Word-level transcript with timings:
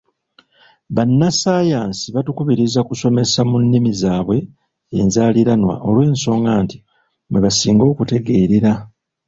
Bannassaayansi 0.95 2.05
batukubiriza 2.15 2.79
kubasomesa 2.85 3.39
mu 3.49 3.57
nnimi 3.63 3.91
zaabwe 4.01 4.37
enzaaliranwa 4.99 5.73
olw’ensonga 5.87 6.51
nti 6.63 6.77
mwe 7.29 7.39
basinga 7.45 7.83
okutegeerera. 7.91 8.73